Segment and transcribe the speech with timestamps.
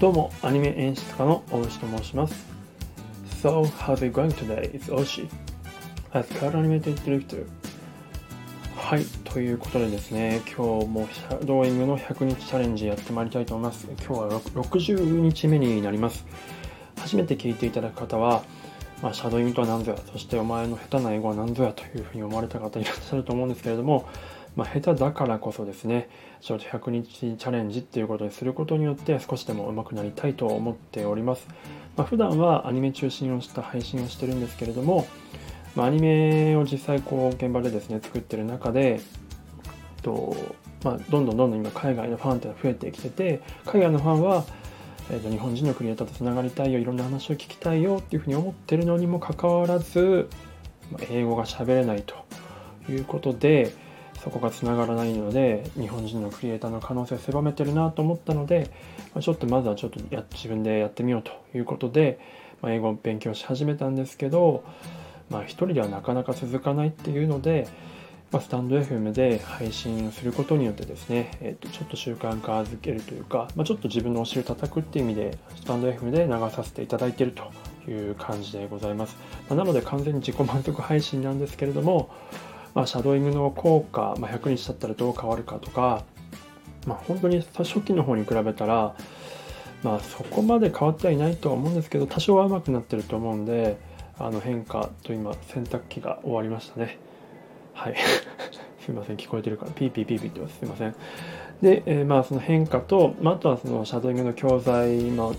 [0.00, 2.46] どうも、アニメ演出家の大石と申します。
[3.42, 4.70] So, how's it going today?
[4.70, 5.28] It's Oshi.
[6.12, 7.44] As Card Animated Director.
[8.76, 13.88] はい、ということでですね、今日もシャドーイングの100日チャレンジやってまいりたいと思います。
[13.88, 16.24] 今日は60日目になります。
[16.96, 18.44] 初めて聞いていただく方は、
[19.02, 24.08] まあ、シャドーイングとは何ぞや、そしてお前の下手な英語は何ぞやというふうに思われた方いらっしゃると思うんですけれども、
[24.58, 31.46] まあ、下手だからこそですね、ちょっと100日チャレンジっていうことにすることによって少しでも上手くなりたいと思っております。
[31.96, 35.06] まあ、普段はアニメ中心をした配信をしてるんですけれども、
[35.76, 39.00] まあ、アニメを実際こう現場でですね作ってる中で
[40.02, 40.34] と、
[40.82, 44.44] まあ、どんどんどんどん今海外のファンっていうのが増えてきてて海外のファンは、
[45.12, 50.28] えー、と日本人のクリエイターとつながりたいよいろんな話を聞きたいよっていうふうに思ってるのにもかかわらず、
[50.90, 52.16] まあ、英語が喋れないと
[52.90, 53.72] いうことで
[54.22, 58.70] そこがつながらないので日本人のクリエイターの可能性を狭めてるなと思ったので、
[59.14, 62.18] ま、ちょっとまずはちょっとや自分でやってみようということで、
[62.60, 64.64] まあ、英語を勉強し始めたんですけど、
[65.30, 67.68] まあ、一人ではなかなか続かないっていうので、
[68.30, 79.16] まあ、スタンド FM で配信することによってですね、えー、とちょっと習慣化づけるというか、まあ、ちょっと自分のお尻を叩くっていう意味でスタンド FM で流させていただいてるという感じでございます、
[79.48, 82.10] まあ、なので完全に自己満足配信なんですけれども
[82.78, 86.04] まあ、シャドーイングの効果、まあ、100日経ったらどう変わるかとか、
[86.86, 88.94] まあ、本当に初期の方に比べたら、
[89.82, 93.78] まあ、そこまで変わってはいないとは思うんですけど多少は上手くなってると思うんで
[94.16, 96.98] あの変化と今洗濯機が終わりましたね。
[97.72, 97.96] はい。
[98.86, 99.16] すいません。
[99.16, 100.58] 聞こえてるからピーピーピーピーってます。
[100.58, 100.94] すいません。
[101.62, 105.34] で、えー、まあその変化と、まあ、あとはそのシャドーイングの教材の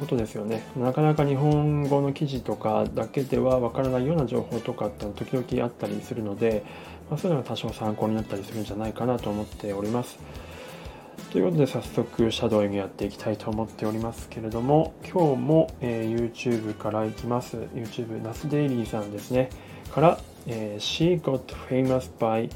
[0.00, 0.62] ことですよね。
[0.76, 6.64] なかなか日本語の記事とかだけではわからないような情報とかって時々あったりするので、
[7.10, 10.18] まあ、そういうのが多少参考になったりするんじゃないかなと思っております。
[11.30, 17.56] ということで早速シャドーイングやっていきたいと思っておりますけれども今日も、えー、YouTube からいきます。
[17.74, 19.50] YouTube ナスデイリーさんですね。
[19.92, 22.50] から、えー、She got famous by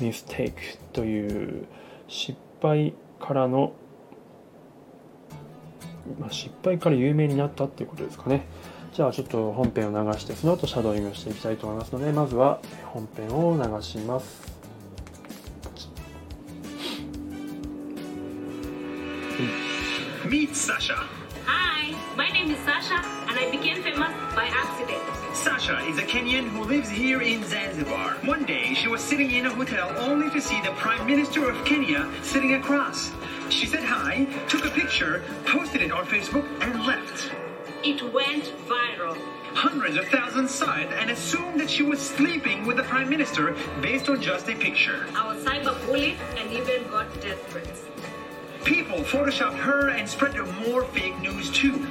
[0.00, 0.52] mistake
[0.92, 1.66] という
[2.06, 3.72] 失敗からの
[6.18, 8.46] まあ、失敗から有名になったっていうことですかね。
[8.92, 14.58] じゃあちょっと本編を流して、その後シャドーイングをしていきたいと思いますので、まずは本編を流します。
[20.28, 20.96] Meet Sasha.
[21.46, 25.00] Hi, my name is Sasha, and I became famous by accident.
[25.32, 28.16] Sasha is a Kenyan who lives here in Zanzibar.
[28.26, 31.64] One day, she was sitting in a hotel only to see the Prime Minister of
[31.64, 33.10] Kenya sitting across.
[33.50, 37.32] She said hi, took a picture, posted it on Facebook, and left.
[37.82, 39.16] It went viral.
[39.54, 43.56] Hundreds of thousands saw it and assumed that she was sleeping with the Prime Minister
[43.80, 45.06] based on just a picture.
[45.14, 47.84] I was cyberbullied and even got death threats.
[48.64, 50.36] People photoshopped her and spread
[50.68, 51.86] more fake news too.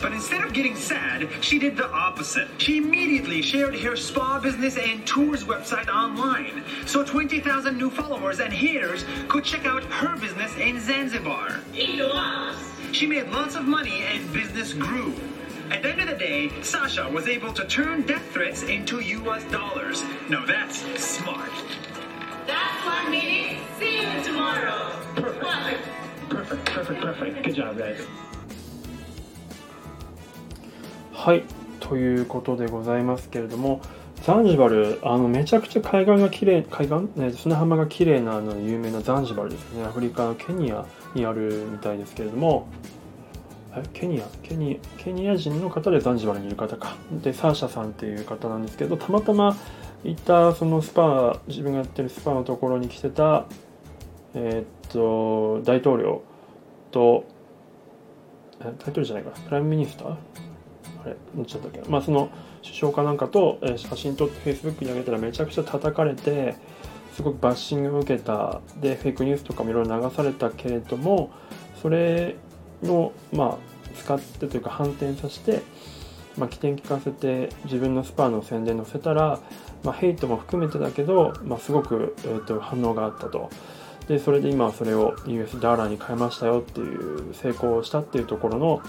[0.00, 2.48] But instead of getting sad, she did the opposite.
[2.58, 8.52] She immediately shared her spa business and tours website online, so 20,000 new followers and
[8.52, 11.60] haters could check out her business in Zanzibar.
[12.92, 15.14] She made lots of money and business grew.
[15.70, 19.44] At the end of the day, Sasha was able to turn death threats into US
[19.52, 20.02] dollars.
[20.28, 21.52] Now that's smart.
[22.46, 23.58] That's one minute.
[23.78, 24.98] See you tomorrow.
[25.14, 25.88] Perfect.
[26.28, 27.42] Perfect, perfect, perfect.
[27.44, 28.04] Good job, guys.
[31.22, 31.42] はい、
[31.80, 33.82] ということでございますけれども、
[34.22, 42.68] ザンジバル、あのめちゃくちゃ海岸が綺麗海岸、ね、砂浜が綺麗なあの有名なザンジバルですね、アフリカのケニアにあるみたいですけれども、
[43.92, 44.24] ケニア？
[44.42, 46.96] ケニケニア人の方でザンジバルにいる方か。
[47.22, 49.54] で、サーシャさんっていう方なんですけど、たまたま
[50.04, 53.44] 行ったそのスパ、自分がやってるスパのところに来てた、
[54.32, 56.22] えーっと、大統領
[56.90, 57.26] と、
[58.58, 60.16] 大統領じゃないか、 Prime Minister？
[61.04, 62.30] あれ、どっちだったっけまあ、その
[62.62, 66.56] 首相かなんかと、えー写真撮って Facebook に上げたらめちゃくちゃ叩かれて、
[67.14, 71.30] すごくバッシングを受けた、で、フェイクニュースとかもいろいろ流されたけれども、
[71.82, 72.36] それ
[72.82, 75.62] の、まあ、使ってというか反転させて、
[76.38, 79.40] まあ、起点聞かせて自分のスパーの宣伝載せたら、
[79.82, 83.50] まあ、ヘイトも含めてだけど、まあ、すごく、えー、と反応があったと。
[84.08, 88.82] で、それで今はそれを US ダーラーに変えましたよっていう成功したっていうところの、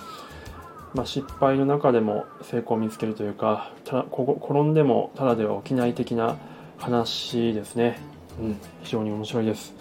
[0.93, 6.37] まあ、失敗の中でも成功を見つけるというかただここ転んでもただでは起きない的な
[6.77, 7.97] 話ですね、
[8.39, 9.73] うん、非常に面白いです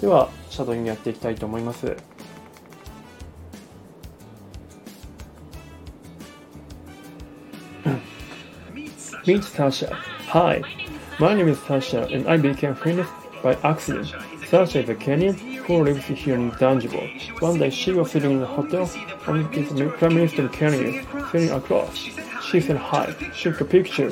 [0.00, 1.96] ではシャドウイングやっていきたいと思います
[8.74, 9.22] Meet Sasha.
[9.26, 9.94] Meet Sasha.
[10.28, 10.62] Hi,
[11.18, 13.08] my name is Sasha and I became famous
[13.42, 14.14] by accident.
[14.48, 15.34] A Sasha Kenyan
[15.66, 17.06] who lives here in Zanzibar.
[17.40, 18.90] One day she was sitting in a hotel
[19.26, 21.94] and the Prime Minister of Kenya sitting across.
[22.42, 24.10] She said hi, took a picture,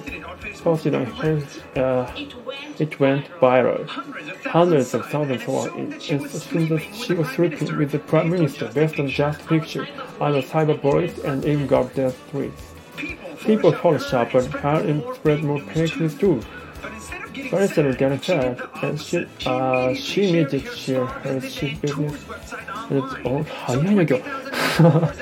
[0.62, 1.42] posted on her,
[1.76, 2.12] uh,
[2.78, 3.88] it went viral.
[4.44, 8.70] Hundreds of thousands saw it as soon as she was sleeping with the Prime Minister
[8.74, 9.88] based on just picture.
[10.20, 12.74] I was cyberbullied and even got death threats.
[13.42, 16.42] People photoshopped her and spread more news too.
[17.50, 22.14] First, return a child, and she, uh, she music here, and she business
[22.90, 24.22] its all oh, how you go?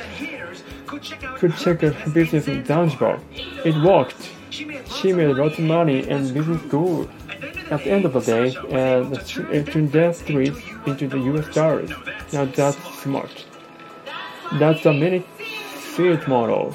[1.37, 3.21] could check her business in Zanzibar.
[3.65, 4.31] It worked.
[4.51, 7.11] She made a lot of money and business grew.
[7.71, 9.13] At the end of the day, uh, and
[9.53, 11.91] it uh, turned death streets into the US dollars.
[12.33, 13.47] Now that's smart.
[14.61, 15.21] That's a mini
[15.95, 16.75] field model.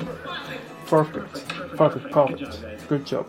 [0.88, 1.48] Perfect.
[1.78, 2.88] Perfect, perfect.
[2.90, 3.26] Good job.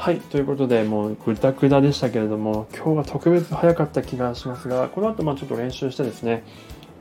[0.00, 6.42] はい、ということで、もうぐだぐだでしたけれども、今日は特別早かった気がしますが、この後まあちょっと練習してですね、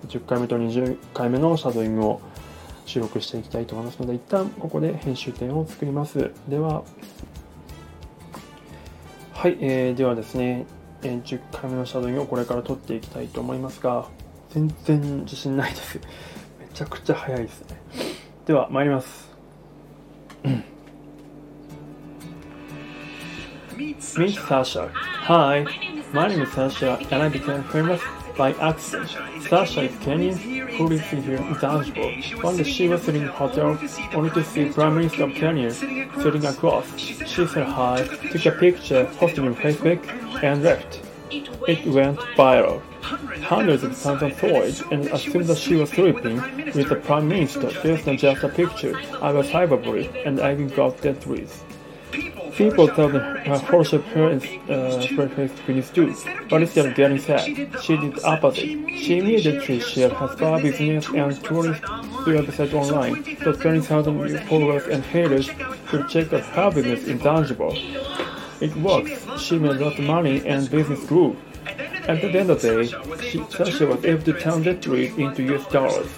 [0.10, 2.22] 10回目と20回目のシャドーイングを
[2.86, 6.32] 収録していきたいと思いますので、一旦ここで編集点を作ります。
[6.50, 6.84] では、
[9.32, 10.66] はい、えー、ではですね、
[11.02, 14.10] え10回目のシャドーイングをこれから撮っていきたいと思いますが、
[14.50, 16.02] 全然自信ないです。
[16.60, 17.78] めちゃくちゃ早いですね。
[18.46, 19.30] では、参ります。
[24.18, 24.92] Meet Sasha.
[24.94, 25.66] Hi,
[26.14, 28.02] my name is Sasha and I became famous
[28.38, 29.10] by accident.
[29.48, 30.38] Sasha is Kenyan
[30.72, 32.12] who lives here in Zanzibar.
[32.42, 33.78] One day she was sitting in a hotel
[34.14, 36.98] only to see Prime Minister of Kenya sitting across.
[36.98, 40.06] She said hi, took a picture, posted on Facebook
[40.44, 41.02] and left.
[41.32, 42.82] It went viral.
[43.44, 46.38] Hundreds of thousands saw it and assumed that she was sleeping
[46.74, 48.98] with the Prime Minister based on just a picture.
[49.22, 51.64] I was cyberbullied and I even got death threats.
[52.56, 56.16] People thought that her Photoshop her and uh, feelings too,
[56.50, 57.46] but instead of getting sad,
[57.82, 58.66] she did the opposite.
[58.98, 65.04] She immediately shared her spa business and tourist website online, so 20,000 new followers and
[65.06, 65.50] haters
[65.88, 67.72] could check out her business in Zanzibar.
[68.62, 69.40] It worked.
[69.40, 71.38] She made a lot of money and business grew.
[72.10, 75.44] At the end of the day, she, Sasha was able to turn that trade into
[75.56, 76.10] US dollars.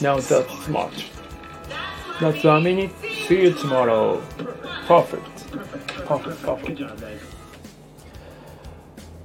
[0.00, 0.92] Now that's smart.
[2.20, 2.90] That's a minute.
[3.28, 4.22] See you tomorrow.
[4.86, 5.20] Perfect.
[6.06, 6.88] Perfect, perfect.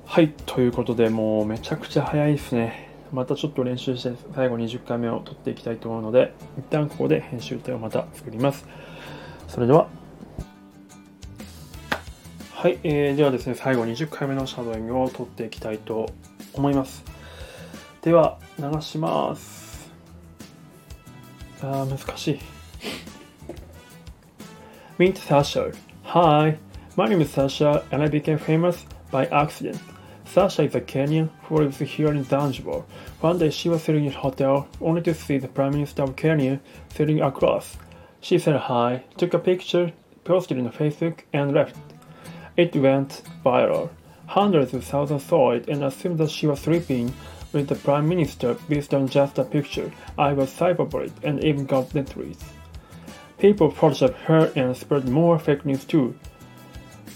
[0.06, 2.90] はい、ということで、もうめちゃくちゃ早いですね。
[3.14, 8.66] またちょっと練習して最後20回目を取っていきたいと思うので、一旦ここで編集点をまた作ります。
[9.48, 9.88] それでは。
[12.54, 16.08] はい、えー、ではですね、最後20回目のシャドーイングを取っていきたいと
[16.54, 17.04] 思います。
[18.02, 19.92] では、流します。
[21.62, 22.40] あー、難しい。
[25.02, 25.72] Meet Sasha.
[26.04, 26.60] Hi,
[26.96, 29.82] my name is Sasha and I became famous by accident.
[30.26, 32.84] Sasha is a Kenyan who lives here in Zanzibar.
[33.20, 36.16] One day she was sitting in a hotel only to see the Prime Minister of
[36.16, 36.60] Kenya
[36.94, 37.78] sitting across.
[38.20, 39.92] She said hi, took a picture,
[40.24, 41.78] posted it on Facebook and left.
[42.56, 43.90] It went viral.
[44.28, 47.12] Hundreds of thousands saw it and assumed that she was sleeping
[47.54, 49.92] with the Prime Minister based on just a picture.
[50.20, 52.46] I was cyberbullied and even got death threats.
[53.42, 56.14] People photoshopped her and spread more fake news too.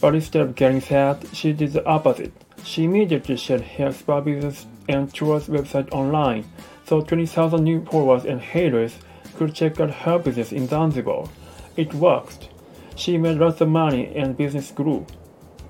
[0.02, 2.34] But instead of getting sad, she did the opposite.
[2.64, 6.46] She immediately shared her spa business and tours website online,
[6.88, 8.98] so 20,000 new followers and haters
[9.38, 11.30] could check out her business in Zanzibar.
[11.78, 12.50] It worked.
[12.96, 15.06] She made lots of money and business grew.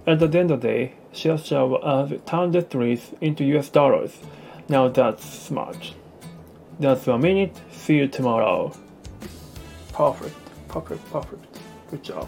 [0.07, 4.19] At the end of the day, she turned the threats into US dollars.
[4.69, 5.93] Now that's smart.
[6.79, 7.59] That's a minute.
[7.71, 8.71] See you tomorrow.
[9.91, 10.35] Perfect,
[10.75, 11.37] perfect, perfect.
[11.91, 12.27] Good job.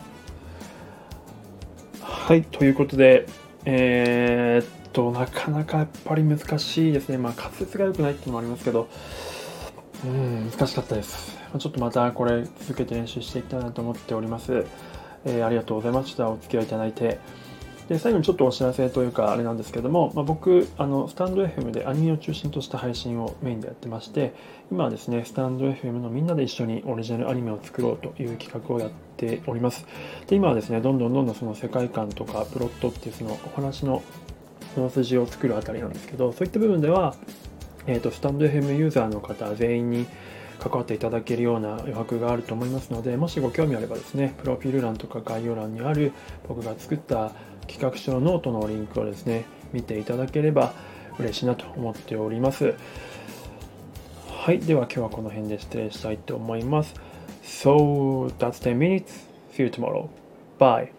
[2.01, 3.25] はい、ということで、
[3.65, 7.17] えー、っと、なかなかやっぱり難しいですね。
[7.17, 8.87] まあ、滑舌が良くないっていうのもありますけど、
[10.05, 11.37] うん、難しかったです。
[11.57, 14.65] ちょっとまたこれ続けて練習していきたいなと思っております。
[15.25, 16.29] えーありがとうございました。
[16.29, 17.19] お付き合いいただいて。
[17.87, 24.33] で最後にちょっとお知らせというかあれなんですけども、まあ、僕あのスタンド FM でアニメを中心とした配信をメインでやってまして
[24.71, 29.85] 今はですねスタンド FM のみんなで一緒にオリジナルアニメを作ろうという企画をやっております。
[30.27, 34.03] で今はですねどんどんどんどんその世界観とかプロットっていうそのお話の
[34.75, 37.15] 本筋を作るあたりなんですけどそういった部分では、
[37.87, 40.07] えー、とスタンド FM ユーザーの方全員に
[40.59, 46.11] 関わっていただけるような余白があると思いますのでもしご興味あればですねプロフィール欄とか概要欄にある
[46.47, 47.31] 僕が作った
[47.67, 50.73] 企画書のノートのリンクをですね見ていただければ
[51.19, 52.73] 嬉しいなと思っております。
[54.29, 56.93] はいでは今日はこの辺で失礼したいと思います。
[57.43, 59.27] So that's 10 minutes.
[59.53, 60.07] See you tomorrow.
[60.57, 60.96] Bye.